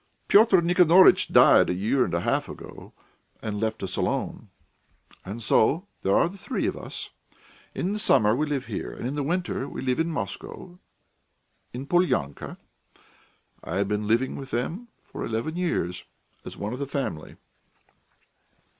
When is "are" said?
6.17-6.27